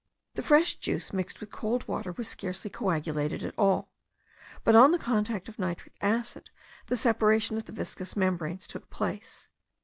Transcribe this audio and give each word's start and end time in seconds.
The 0.33 0.41
fresh 0.41 0.77
juice 0.79 1.13
mixed 1.13 1.39
with 1.39 1.51
cold 1.51 1.87
water 1.87 2.11
was 2.11 2.27
scarcely 2.27 2.71
coagulated 2.71 3.43
at 3.45 3.53
all; 3.55 3.91
but 4.63 4.75
on 4.75 4.89
the 4.89 4.97
contact 4.97 5.47
of 5.47 5.59
nitric 5.59 5.93
acid 6.01 6.49
the 6.87 6.97
separation 6.97 7.55
of 7.55 7.65
the 7.65 7.71
viscous 7.71 8.15
membranes 8.15 8.65
took 8.65 8.89
place. 8.89 9.47